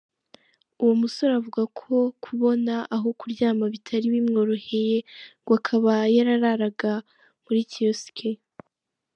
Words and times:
Uwo 0.81 0.93
musore 1.01 1.31
avuga 1.39 1.61
ko 1.79 1.95
kubona 2.23 2.73
aho 2.95 3.07
kuryama 3.19 3.65
bitari 3.73 4.05
bimworoheye 4.13 4.97
ngo 5.41 5.51
akaba 5.59 5.93
yarararaga 6.15 6.91
muri 7.43 7.61
kiyosiki. 7.71 8.29